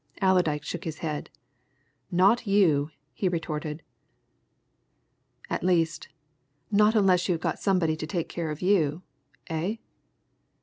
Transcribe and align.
Allerdyke 0.19 0.63
shook 0.63 0.83
his 0.83 0.97
head, 1.05 1.29
"Not 2.09 2.47
you!" 2.47 2.89
he 3.13 3.29
retorted. 3.29 3.83
"At 5.47 5.63
least 5.63 6.07
not 6.71 6.95
unless 6.95 7.29
you've 7.29 7.43
somebody 7.57 7.95
to 7.97 8.07
take 8.07 8.27
care 8.27 8.49
of 8.49 8.63
you. 8.63 9.03
Eh?" 9.45 9.75